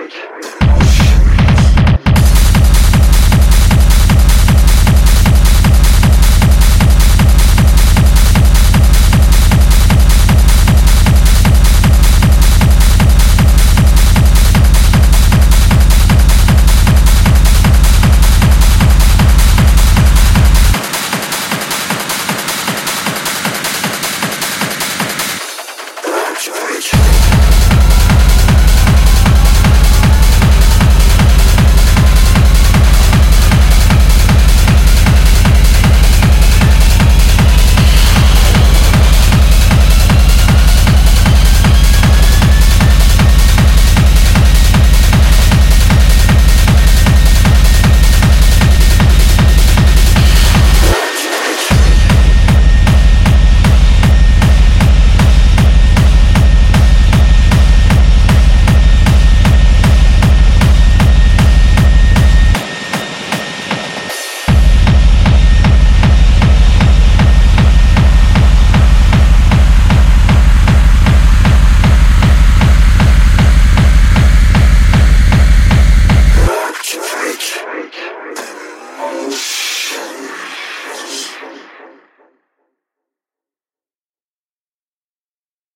Right. 0.00 0.49